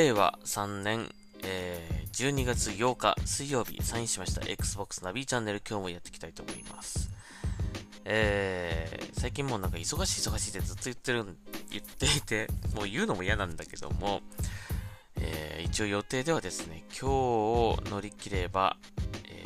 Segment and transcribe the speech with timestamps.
[0.00, 1.10] 令和3年、
[1.44, 7.10] えー、12月8日水曜日サインしました Xbox ナビチャンネル今日もやっていきたいと思います。
[8.06, 11.24] えー、最近もうなんか忙しい忙しいってずっと言ってる、
[11.70, 14.22] 言っていて、もう言うのも嫌なんだけども、
[15.16, 18.78] えー、一応予定ではですね、今日を乗り切れば、
[19.28, 19.44] え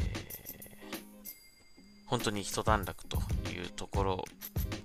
[0.87, 0.89] ー、
[2.07, 3.19] 本当に一段落と
[3.51, 4.25] いうところ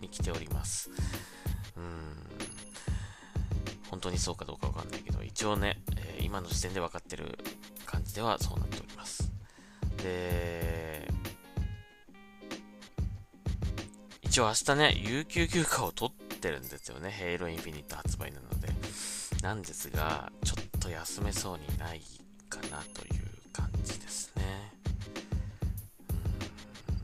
[0.02, 0.90] に来ております。
[4.10, 7.38] 当にそうかどうかわかんないけど、一応ね、えー、今の時点で分かってる
[7.86, 9.32] 感じではそうなっております。
[10.04, 11.08] で、
[14.24, 17.12] 一応明日ね、有給休暇を取ってるんですよね。
[17.12, 18.70] ヘイロインフィニット発売なので。
[19.44, 22.02] なんですが、ちょっと休めそうにない
[22.50, 24.74] かなという感じですね。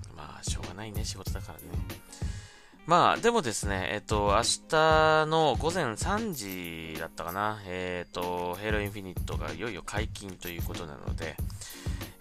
[0.09, 1.65] うん、まあ、しょうがないね、仕事だからね。
[2.85, 11.35] まあ、でもですね、えっと、明日の午前3時だったかな、えっと、ヘイロインフィニットがいよいよ解禁ということなので、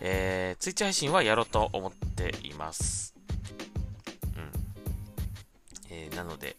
[0.00, 3.14] えー、ツイッチ配信はやろうと思っています。
[4.36, 4.50] うん。
[5.90, 6.56] えー、なので、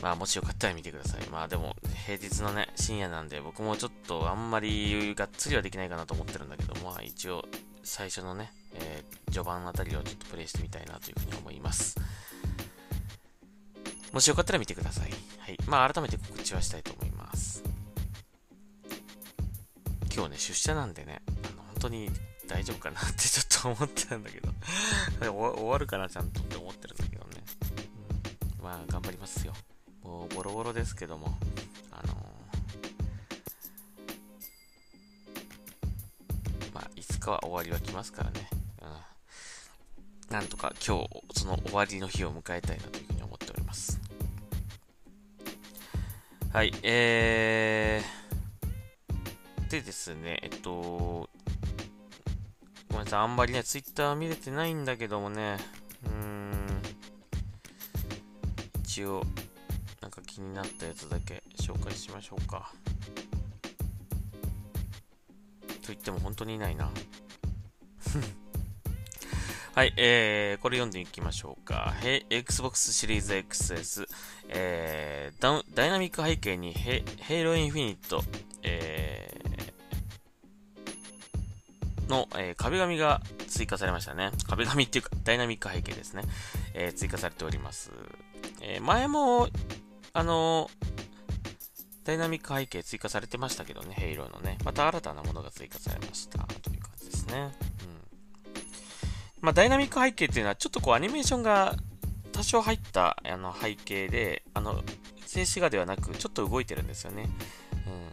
[0.00, 1.26] まあ、もしよかったら見てください。
[1.28, 1.76] まあ、でも、
[2.06, 7.44] 平日のね、深夜なんで、僕もちょっとあんまりがっつりはできないかなと思ってるんだけど、まあ、一応、
[7.82, 11.96] 最初のね、えー、序盤あたりをちょっとプレイしてみたいなというふうに思います。
[14.12, 15.10] もしよかったら見てください。
[15.38, 15.58] はい。
[15.66, 17.62] まあ、改めて告知はしたいと思います。
[20.12, 22.10] 今日ね、出社なんでね、あの、本当に
[22.48, 24.52] 大丈夫かなって ちょっと思ってたんだけど
[25.32, 27.44] 終わるかな、ちゃんとって思ってるんだけどね。
[28.60, 29.54] まあ、頑張りますよ。
[30.02, 31.38] もう、ボロボロですけども、
[31.92, 38.48] あのー、まあ、いつかは終わりは来ますからね。
[40.30, 42.99] なんとか今日、その終わりの日を迎えたいなと
[46.52, 51.28] はい、えー、でですね、えっと、ご
[52.90, 55.58] めんなさい、あんまりね、ツイッター見れてないんだけどもね、
[56.06, 56.82] うーん、
[58.82, 59.22] 一応、
[60.02, 62.72] なんか気になったやつだけ紹介しましょうか。
[65.68, 66.90] と言っても本当にいないな。
[69.72, 71.94] はい、えー、これ読んでいきましょうか。
[72.28, 74.06] Xbox シリーズ XS、
[74.48, 78.24] えー、ダイナミック背景にヘヘイロインフィニット、
[78.64, 84.32] えー、の、えー、壁紙が追加されましたね。
[84.48, 86.24] 壁紙っていうか、ダイナミック背景ですね。
[86.74, 87.92] えー、追加されております。
[88.60, 89.48] えー、前も、
[90.12, 90.68] あの
[92.02, 94.58] ダイナミック背景追加されてましたけどね、ヘイローのね。
[94.64, 97.69] また新たなものが追加されましたという感じですね。
[99.40, 101.74] まあ、ダイナミック背景っていうのは、ちょっとこう、アニメーションが
[102.32, 104.82] 多少入ったあの背景で、あの、
[105.26, 107.28] 静止画ではなく、ちょっと動いてるんですよね。
[107.86, 108.12] うん。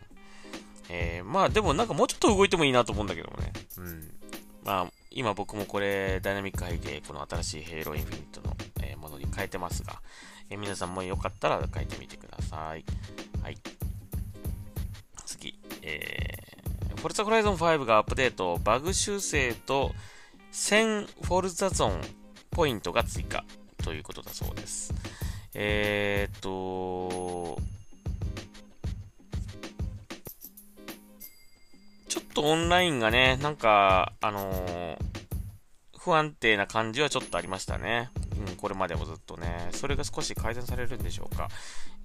[0.90, 3.52] えー、まあ、でもなんかもうちょっと動いてもいいなと思うんだけどもね。
[3.78, 4.12] うん。
[4.64, 10.02] まあ、今僕もこれ、ダイナミック背景、この新しいヘイローインフィニットの、えー、ものに変えてますが、
[10.50, 12.86] えー、皆さんもよかったら変えてみてください。
[13.42, 13.58] はい。
[15.26, 19.94] 次、えー、フォルツァホライゾン5がアップデート、バグ修正と、
[20.52, 22.02] 1000フォルザゾーン
[22.52, 23.44] ポイントが追加
[23.84, 24.94] ということだそうです。
[25.54, 27.60] えー、っと、
[32.08, 34.98] ちょっとオンラインがね、なんか、あのー、
[35.98, 38.12] 不安定な感じはちょっとありましたね。
[38.48, 39.70] うん、これまでもずっとね。
[39.72, 41.50] それが少し改善されるんでしょうか。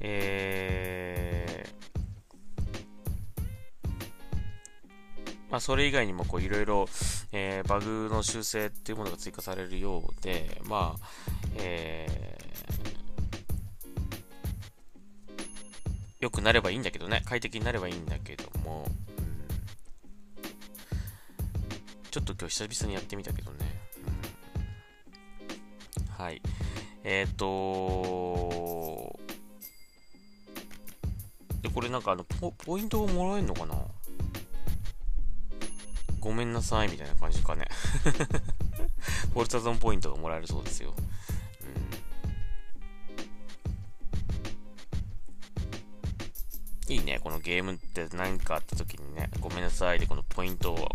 [0.00, 1.91] えー、
[5.52, 6.86] まあ、それ以外にもこういろいろ、
[7.30, 11.06] えー、バグの修正っていうものが追加されるようで、まあ、
[11.58, 12.88] えー、
[16.20, 18.94] 良くなればいいんだけどね、快適になればいいんだけども、うん、
[22.10, 23.58] ちょっと今日久々にやってみたけどね、
[25.98, 26.40] うん、はい。
[27.04, 29.18] えっ、ー、と
[31.60, 33.74] で、これなんかあのポ、ポイントをもらえるのかな？
[36.22, 37.66] ごめんなさいみたいな感じかね。
[39.34, 40.94] フォルツァゾンポイントがもらえるそうですよ。
[46.88, 50.88] うん、いいね、このゲームって何かあった時にね、ごめんなさいでこのポイントを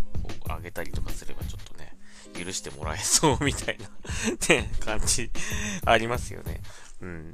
[0.47, 1.93] 上げたりとかすればちょっとね、
[2.33, 3.89] 許してもらえそうみたいな
[4.47, 5.29] ね、感じ
[5.83, 6.61] ありますよね。
[7.01, 7.33] うん。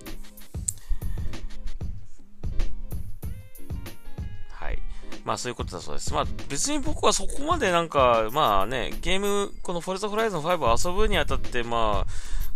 [5.24, 6.14] まあそういうことだそうです。
[6.14, 12.06] まあ別に僕はそこまでなんか、まあね、ゲーム、このフォルザホライゾン5を遊ぶにあたって、ま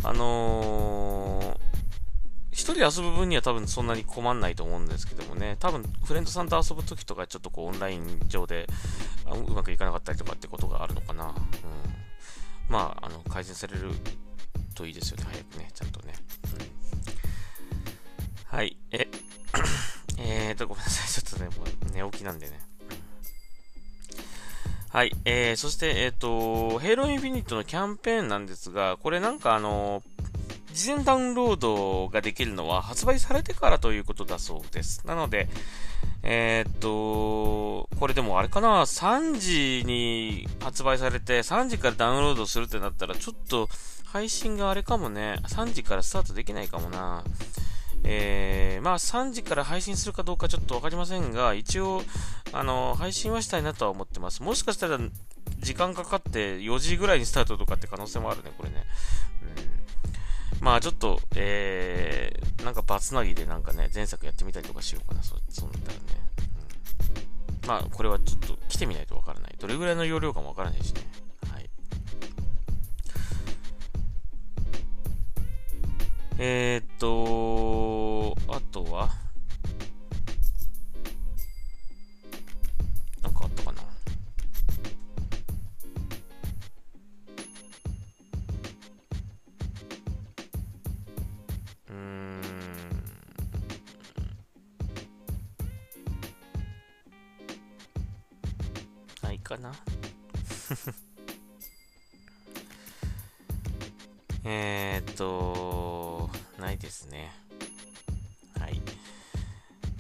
[0.03, 1.57] あ、あのー、
[2.51, 8.67] 一人遊ぶ分には多分そんなに困んないと思うんですけどもね、多分フレンドさんと遊ぶときとかちょっとこうオンライン上で
[9.47, 11.27] うまくいかなかったりとかってことがあるのかな。
[11.27, 11.33] うん、
[12.67, 13.91] まあ、あの、改善される
[14.75, 16.13] といいですよね、早くね、ちゃんとね。
[18.51, 19.07] うん、はい、え、
[20.17, 22.59] えーと、ごめんなさい、ちょっとね、もう寝起きなんでね。
[24.89, 25.11] はい。
[25.25, 30.01] えー、そして、えっ、ー、と、ヘイローインフィニットのキャンペーンなんですが、これなんかあの、
[30.73, 35.05] 事前ダウンロードができるのは発売されてからということだそうです。
[35.05, 35.49] なので、
[36.23, 43.69] えー、っと、これでもあれかな、3時に発売されて、3時からダウンロードするってなったら、ちょっと
[44.05, 47.23] 配信があれかもね、3時からスタートできないかもな。
[48.03, 52.01] えー、まあ3時から配信するかどうかちょっとわかりませんが、一応、
[52.53, 54.44] あの、配信はしたいなとは思ってます。
[54.44, 54.97] もしかしたら、
[55.59, 58.85] 時間かかって4時ぐらいにスタートとかって可能性もあるね、これね。
[60.61, 66.03] うん、まあちょっと、えー、なんかバツナギでなんかね、前作やってみたりとかしようかな、そそうなったらね。
[67.63, 69.55] うん、まあこれはちょっと来てみないとわからない。
[69.59, 71.01] どれぐらいの容量かもわからないしね。
[76.39, 79.10] えー、っと、あとは、
[83.24, 83.81] なんかあったかな？
[91.89, 92.42] うん。
[99.24, 99.74] ないかな？
[104.50, 105.66] えっと、
[106.79, 107.31] ですね。
[108.59, 108.81] はい。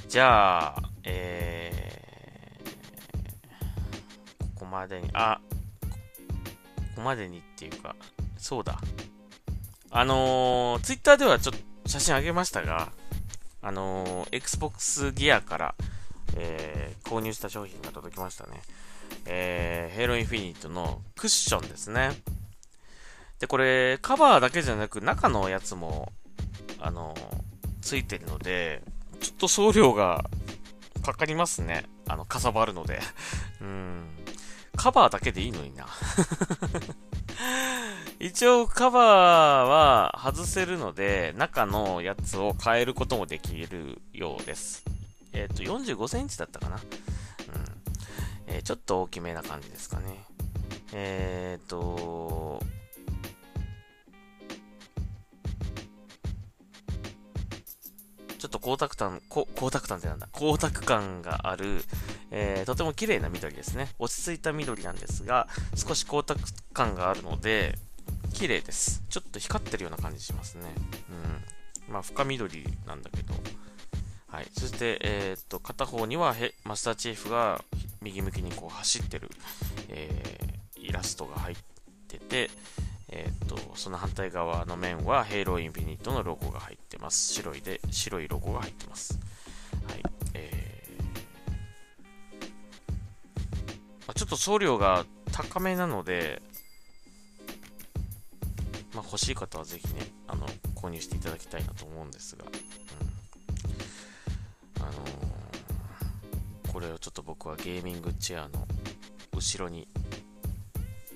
[0.07, 5.39] じゃあ、えー、ここまでに、あ、
[5.81, 7.95] ここまでにっていうか、
[8.37, 8.79] そうだ。
[9.89, 12.91] あのー、ツイッターではちょっと写真あげましたが、
[13.61, 15.75] あのー、Xbox ギアから、
[16.35, 18.61] えー、購入した商品が届きましたね。
[19.25, 22.11] えー、ヘイロインフィニットのクッションですね。
[23.39, 26.11] で、これ、カバーだけじゃなく、中のやつも、
[26.79, 27.15] あの、
[27.81, 28.81] ついてるので、
[29.19, 30.25] ちょっと送料が
[31.01, 31.85] かかりますね。
[32.07, 32.99] あの、かさばるので。
[33.61, 34.03] うん。
[34.75, 35.87] カバーだけでいいのにな。
[38.19, 44.83] 一応カバーは外せるので、中のやつを変えることもできるようです。
[45.33, 46.75] えっ、ー、と、45センチだったかな。
[46.75, 46.81] うん。
[48.47, 50.23] えー、ちょっと大きめな感じですかね。
[50.93, 52.61] えっ、ー、と、
[58.37, 60.27] ちょっと光沢感、光沢感ってなんだ？
[60.33, 61.83] 光沢感がある、
[62.31, 63.89] えー、とても綺麗な緑ですね。
[63.99, 66.39] 落ち着いた緑なんですが、少し光沢
[66.73, 67.75] 感があるので、
[68.33, 69.03] 綺麗です。
[69.09, 70.65] ちょっと光ってるような感じしますね。
[71.87, 71.93] うん。
[71.93, 73.33] まあ、深緑なんだけど。
[74.27, 74.47] はい。
[74.53, 77.63] そして、えー、っと、片方にはマスターチーフが
[78.01, 79.29] 右向きにこう走ってる、
[79.89, 81.55] えー、イラストが入っ
[82.07, 82.51] てて、
[83.09, 87.33] えっ、ー、と、その反対側の面は、ヘイローインフィニットのロゴが入ってます。
[87.33, 89.17] 白いで、白いロゴが入ってます。
[89.87, 90.03] はい。
[90.33, 91.03] えー、
[94.07, 96.41] まあ、ちょっと送料が高めなので、
[98.93, 100.45] まあ、欲しい方はぜひね、あの、
[100.75, 102.43] 購入していただきたいなと思うんですが、
[104.79, 104.83] うん。
[104.83, 108.67] あのー、これをちょっと僕はゲーミングチェアの
[109.33, 109.87] 後ろに、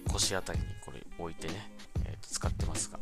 [0.08, 1.72] 腰あたりにこれ置いてね、
[2.42, 3.00] 使ってますが。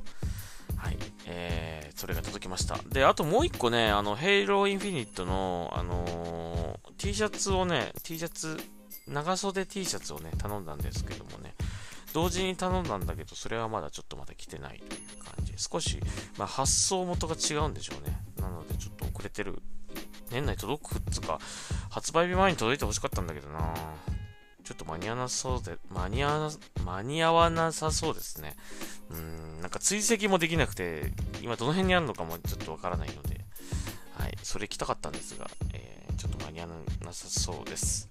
[0.75, 0.97] はい。
[1.25, 2.77] えー、それが届きました。
[2.89, 8.59] で、あともう一個ね、あの、ヘイローインフィニットの、あのー、T シャツをね、T シャツ、
[9.07, 11.55] 長袖 T シャツをね、頼んだんですけどもね、
[12.13, 15.99] 同時に頼んだんだけど、それはまだちょっとまだ来てないという感じ、少し、
[16.37, 18.17] まあ、発送元が違うんでしょうね。
[18.41, 19.61] なので、ちょっと遅れてる。
[20.31, 21.39] 年内届くっつうか、
[21.89, 23.73] 発売日前に届いてほしかったんだけどな
[24.69, 26.51] ちょっと間に合わなそうで、間に合わな、
[26.85, 28.55] 間に合わなさそうですね。
[29.11, 31.11] うん、なんか追跡もできなくて、
[31.41, 33.45] 今どの辺にあるのかもちょっとわからないので、
[34.13, 36.69] はい、それ来たかったんですが、えー、ちょっと間に合わ
[37.05, 38.09] なさそうです。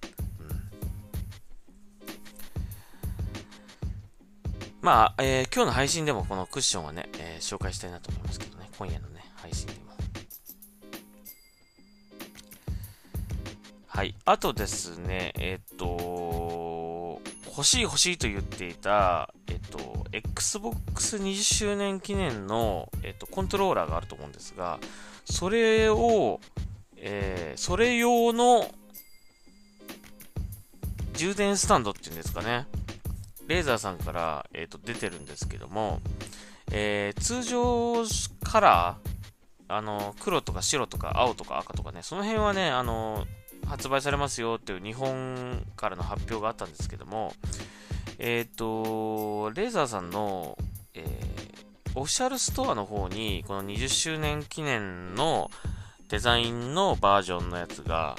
[4.81, 9.89] まあ、えー、今日の配信でもこのクッションはね、えー、紹介したいなと思いますけどね、今夜のね、配信でも。
[13.99, 14.15] はい。
[14.27, 24.79] あとですね、えっ、と、欲しい欲しいと言っていた、えっ、と、Xbox20 周年記念の、えっ、と、コントローラーがあると思うんですが、
[25.25, 26.41] それを、
[26.97, 28.71] えー、それ用の
[31.13, 32.67] 充電スタンドっていうんですかね。
[33.47, 36.01] レーザーさんから、えーと、出てるんですけども、
[36.71, 38.05] えー、通常
[38.43, 39.19] カラー
[39.69, 43.27] あの、黒とか白とか青とか赤とかね、その辺はね、あの、
[43.67, 47.35] 発売されますよっていう日本からの発表があったんですけども、
[48.19, 50.59] えっ、ー、と、レーザーさんの、
[50.95, 55.51] えー、オフィシャルストアの方に、この20周年記念の
[56.09, 58.17] デザインのバージョンのやつが、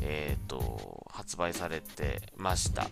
[0.00, 2.88] えっ、ー、と、発売されてました。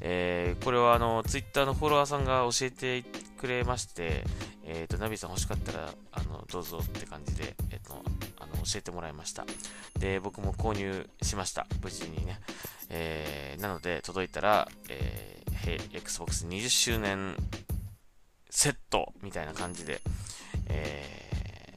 [0.00, 3.02] えー、これはあの、ツイッターのフォロワーさんが教えて
[3.38, 4.24] くれまして、
[4.66, 8.02] えっ、ー、と、ナビさん欲しかったら、あの、どうぞって感じで、えっ、と、
[8.38, 9.44] あの、教えてもらいました。
[9.98, 11.66] で、僕も購入しました。
[11.82, 12.40] 無事にね。
[12.90, 15.33] えー、なので、届いたら、えー、
[15.92, 17.36] Xbox 20周年
[18.50, 20.00] セットみたいな感じで、
[20.68, 21.76] え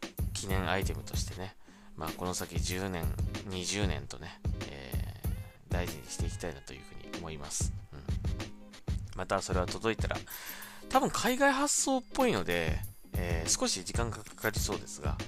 [0.00, 1.56] ー、記念アイテムとしてね、
[1.96, 3.04] まあ、この先10年、
[3.50, 4.38] 20年とね、
[4.70, 7.72] えー、大事にしていきたいなというふうに思います。
[7.92, 8.00] うん、
[9.16, 10.16] また、それは届いたら、
[10.88, 12.78] 多分海外発送っぽいので、
[13.14, 15.18] えー、少し時間がかかりそうですが、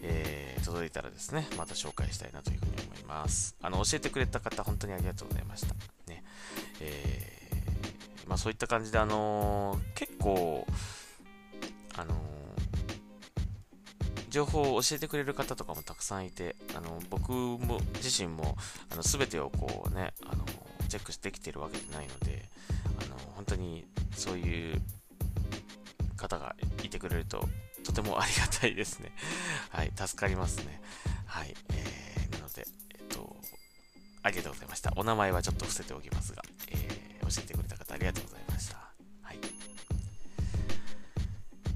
[0.00, 3.56] えー、届いたらですね、また紹介したいなというふうに思います。
[3.60, 5.74] あの、教えてくれた方、本当にありがとうございました。
[8.34, 10.66] まあそういった感じで、あのー、結構、
[11.96, 12.16] あのー、
[14.28, 18.56] 情報を教えてくれる方とかもたくさんいて、あの僕も自身も
[18.90, 20.44] あの全てをこうね、あの
[20.88, 22.48] チェックしてきてるわけじゃないので、
[23.06, 23.84] あの本当に
[24.16, 24.82] そういう
[26.16, 27.48] 方がいてくれると、
[27.84, 29.12] とてもありがたいですね。
[29.70, 30.80] はい、助かりますね。
[31.26, 32.66] はい、えー、なので、
[32.98, 33.36] えっと、
[34.24, 34.92] ありがとうございました。
[34.96, 37.63] お名前はちょっと伏せておきますが、えー、教えてくれた方あ
[38.04, 38.76] ありがとうございました。
[39.22, 39.38] はい。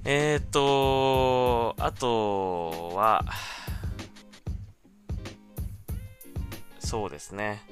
[0.05, 3.25] えー、っと、あとは、
[6.81, 7.63] そうですね。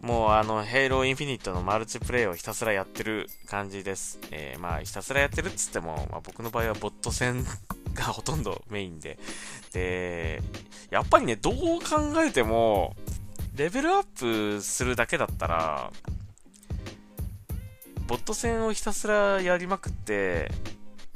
[0.00, 4.20] もうあの、ヘイローインフィニットのマルチプレイをひたすらやってる感じです。
[4.30, 7.44] えー、まあ、ひたすらやってるっつっても、まあ、僕の場合はボット戦
[7.94, 9.18] がほとんどメインで。
[9.72, 10.40] で、
[10.90, 12.94] やっぱりね、どう考えても、
[13.56, 15.90] レベルアップするだけだったら、
[18.06, 20.50] ボット戦をひたすらやりまくって、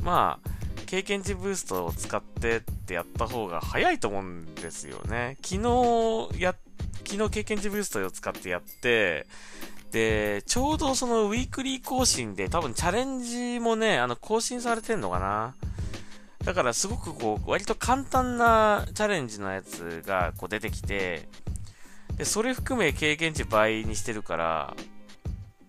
[0.02, 0.50] まあ、
[0.86, 5.36] 経験値ブーストを使ってってやった方が早いと思うんですよね。
[5.42, 6.56] 昨日や
[7.04, 9.26] 昨日経験値ブーストを使ってやって、
[9.92, 15.54] で、ちょうどそのウィークリー更新で多分チャレンジもね、あの更新されてんのかな。
[16.44, 21.28] だからすごくこう、割と簡単なチャレンジのやつがこう出てきて、
[22.16, 24.74] で、それ含め経験値倍にしてるから、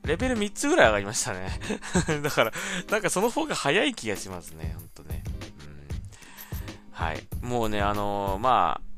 [0.05, 1.60] レベル3つぐらい上がりましたね
[2.24, 2.51] だから、
[2.89, 5.24] なんかその方が早い気がしますね、ほんとね。
[5.62, 5.88] うん。
[6.91, 7.27] はい。
[7.41, 8.91] もうね、あのー、まあ、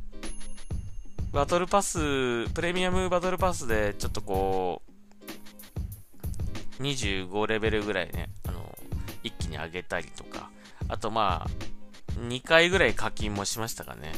[1.34, 4.82] バトルパス、プレミアムバトルパスで、ちょっとこ
[6.80, 8.78] う、25レベルぐらいね、あの、
[9.24, 10.50] 一気に上げたりとか、
[10.88, 14.12] あとまあ、2回ぐらい課金もしましたかね。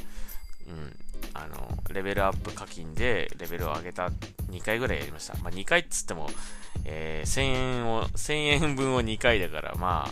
[0.68, 0.96] うん。
[1.34, 4.10] あの、レベルアップ課金でレベルを上げた
[4.50, 5.36] 2回ぐらいやりました。
[5.38, 6.30] まあ2回っつっても、
[6.86, 10.12] えー、1000円を、千円分を2回だから、まあ、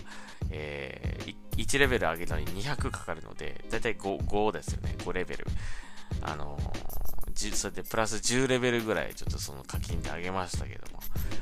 [0.49, 5.45] えー、1レベル上げたのに200かかるので、だいたい 5, 5ですよね、5レベル。
[6.21, 10.99] あのー、それでプラス10レベルぐらいちょっとその課金で上げましたけども、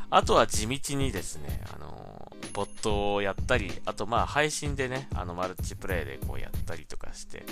[0.10, 7.44] あとは地道にですね、あの、ボットをやったり、あとまあ配信でね、あのマルチプレイでこうやったりとかして、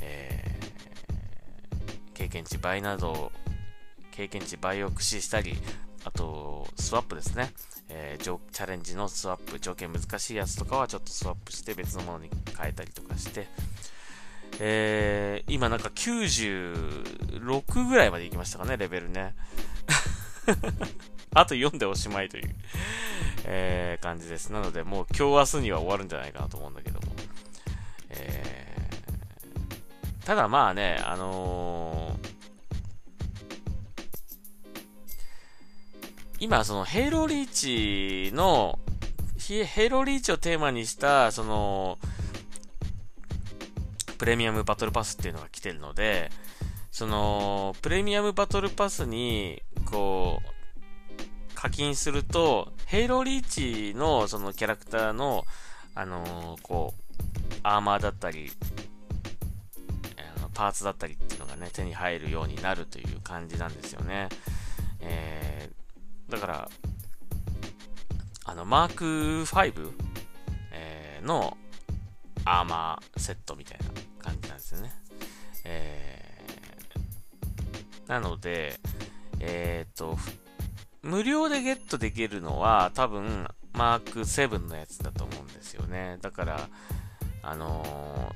[0.00, 3.32] えー、経験値倍など、
[4.12, 5.56] 経験値倍を駆使したり、
[6.04, 7.52] あと、スワップですね。
[7.90, 13.48] えー、チャレンジのスワップ、条件難しいやつとかはちょっとスワップして別のものに変えたりとかして、
[14.60, 19.34] えー、今なんか96ぐらいまで行きましたかね、レベルね。
[21.34, 22.54] あと4でおしまいという、
[23.44, 24.52] えー、感じです。
[24.52, 27.14] なので、もう今日明日には終わるんじゃないかなと思うんだけども。
[28.10, 31.87] えー、ただまあね、あのー、
[36.40, 38.78] 今、その、ヘイローリーチの、
[39.38, 41.98] ヘイローリーチをテーマにした、その、
[44.18, 46.30] プレミアムバトルパスっていうのが来てるので、
[46.90, 55.44] その、プレミアムバトルパスに、こう、課金すると、ヘイローリーチのそのキャラクターの、
[55.94, 57.08] あのー、こう、
[57.64, 58.50] アーマーだったり、
[60.36, 64.28] あのパーツだったりっていうのがね、手に入るようになるという感じなんですよね。
[65.00, 65.87] えー、
[66.28, 66.70] だから、
[68.44, 69.04] あの、マーク
[69.44, 69.92] 5、
[70.72, 71.56] えー、の
[72.44, 73.86] アーマーセットみたいな
[74.22, 74.92] 感じなんですよね。
[75.64, 78.78] えー、なので、
[79.40, 80.16] えっ、ー、と、
[81.02, 86.18] 無料でゲットできるのは多分マーク7のやつだと思うんですよね。
[86.20, 86.68] だから、
[87.42, 88.34] あの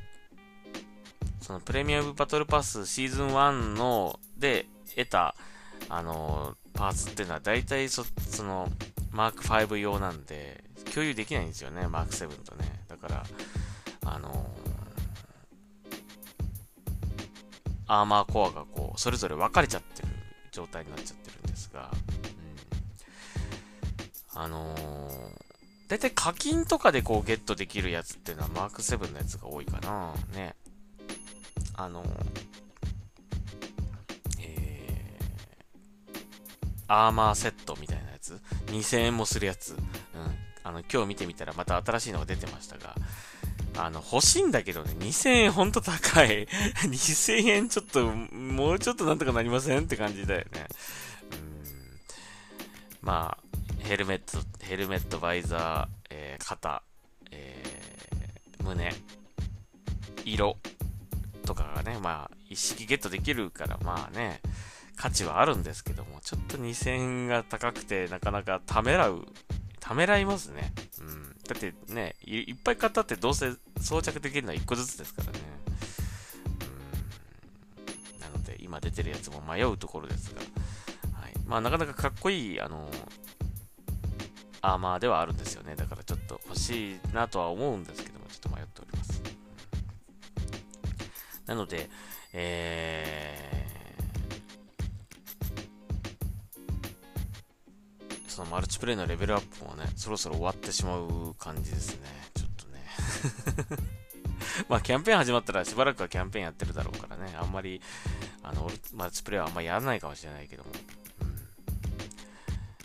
[1.41, 5.35] そのプレミアムバトルパスシーズン1の、で得た、
[5.89, 8.69] あの、パーツっていうのは大体そ、その、
[9.11, 12.85] マーク5用なんで、共有できないんですよね、マーク7とね。
[12.89, 13.25] だから、
[14.07, 14.51] あの、
[17.87, 20.09] アーマーコアがこう、それぞれ分かれちゃってる
[20.51, 21.91] 状態になっちゃってるんですが、
[24.35, 25.43] うん、あのー、
[25.89, 30.15] 大体課金とかでこうゲットできるやつっていうのはマーク7のやつが多いかな。
[30.35, 30.55] ね。
[31.75, 32.03] あの、
[32.37, 32.42] え
[36.89, 39.73] アーマーセットみたいなやつ？2000円もするやつ。
[39.73, 39.79] うん。
[40.65, 42.95] あの、今日見てみたらまた新しいのが出てましたが、
[43.77, 46.47] あの、欲しいんだけどね、2000円ほんと高い。
[46.85, 50.67] 2000円ちょっと、もうちょっとなんとかなりませんって感じだよね。
[51.33, 51.65] うん。
[53.01, 56.83] まあ、ヘルメット、ヘルメット、バイザー、えー、肩、
[57.31, 58.95] えー、胸、
[60.25, 60.57] 色
[61.45, 64.41] とかがね、まあ、一式ゲットできるから、まあね、
[65.03, 69.27] 価値はあるんですけども、ちょっと2000円が高くて、なかなかためらう、
[69.81, 70.73] ためらいますね。
[71.01, 71.37] うん。
[71.45, 75.41] だってねい、っぱい買ったってどうせ装着できるのは1個ずつですからね。
[78.15, 78.21] うん。
[78.21, 80.41] なので、今出てるやつも迷うところですが、
[81.21, 81.33] はい。
[81.47, 82.89] まあ、なかなかかっこいい、あの、
[84.61, 85.75] アーマーではあるんですよね。
[85.75, 89.21] だからちょっと欲しいなとは思うんですけども、ちょっと迷っております。
[91.47, 91.91] なので、
[92.33, 93.42] え
[98.33, 102.09] そのマルチプレイのレベルアップもね、そろそろ終わってしまう感じですね。
[102.35, 103.79] ちょっとね。
[104.71, 107.83] まあ、キャンペーン始まったらしばらくはキャンペーンやってるだろうからね、あんまり、
[108.43, 110.71] あの、マルチプレイはあんまりやらないかもしれないけども。
[111.21, 111.39] うん、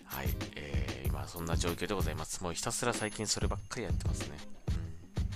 [0.03, 0.27] はい。
[1.05, 2.43] 今そんな状況でございます。
[2.43, 4.37] もうひたすら最近そればっかりやってますね。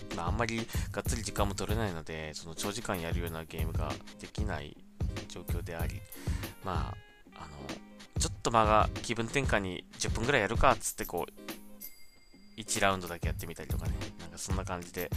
[0.09, 0.17] うん。
[0.17, 4.75] まあ、あんまりがっつり時間も取れないので、その長時間やるようなゲームができない
[5.29, 6.01] 状況であり、
[6.65, 7.10] まあ、
[8.21, 15.09] ちょっと間が気分転換に10分ぐらいやるかっつってこう、1ラウンドだけやってみたりとかね、なんかそんな感じで、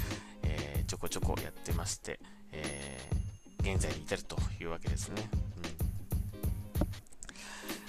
[0.42, 2.18] えー、ちょこちょこやってまして、
[2.50, 5.28] えー、現在に至るというわけですね。
[6.78, 6.86] うん、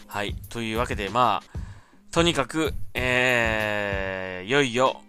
[0.07, 0.35] はい。
[0.49, 1.59] というわけで、まあ、
[2.11, 5.01] とにかく、えー、いよいよ、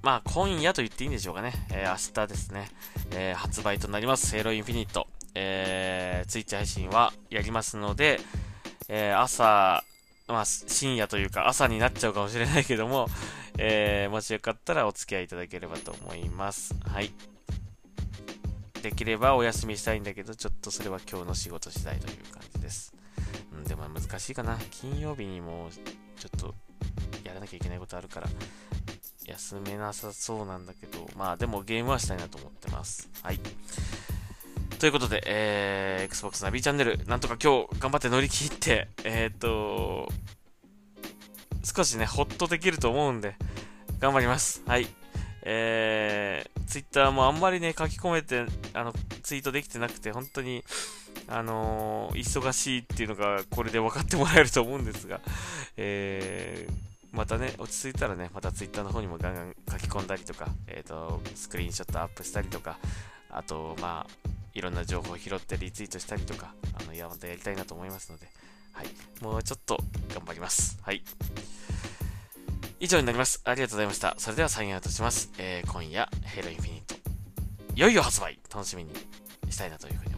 [0.00, 1.52] まあ今夜と言っていいんでしょうかね。
[1.70, 2.70] えー、明日ですね、
[3.10, 5.06] えー、発売となります、ヘロインフィニット。
[5.34, 8.20] えー、ツイッチ配信はやりますので、
[8.92, 9.84] えー、朝、
[10.26, 13.06] まあ、深夜というか朝になっちゃうかもしれないけども、
[13.56, 16.74] えー、もしよかったらお付き合いいただければと思います。
[16.84, 17.12] はい。
[18.82, 22.92] できればお休みしたいんだけど、ちょっとそれは今日の仕事次第という感じです。
[23.52, 24.58] うん、でも難しいかな。
[24.72, 25.70] 金曜日にも
[26.18, 26.54] ちょっと
[27.22, 28.28] やらなきゃいけないことあるから、
[29.24, 33.08] 休めなさそうなんだけど、まあでもゲームはしたいなと思ってます。
[33.22, 33.38] はい。
[34.80, 40.08] ということで、えー、Xbox ナビチャンネル、なんとか今日頑張って乗り切って、えっ、ー、と、
[41.62, 43.36] 少しね、ほっとできると思うんで、
[43.98, 44.62] 頑張ります。
[44.66, 44.86] はい。
[45.42, 50.64] えー、Twitter もあんまりね、書き込めて、あの、ツイートできてなくて、本当に、
[51.28, 55.20] あのー、忙しいっていうのがこれで分かってもらえると思うんですが、
[55.76, 62.78] えー、またね、落ち着いたらね、また Twitter の方にもガンガン書き込んだりとか、えっ、ー、と、スクリーンショットアップしたりとか、
[63.28, 68.28] あと、まあ、いろんな情報を拾ってリツイートしたりとか、あの、いや、またやりたいなと思いますので、
[68.72, 68.86] はい。
[69.22, 69.78] もうちょっと
[70.14, 70.78] 頑張ります。
[70.82, 71.02] はい。
[72.80, 73.40] 以上になります。
[73.44, 74.14] ありがとうございました。
[74.18, 75.30] それではサインアウトします。
[75.38, 76.94] えー、今夜、ヘロインフィニット。
[77.74, 78.90] いよいよ発売楽しみに
[79.50, 80.09] したいなというふうに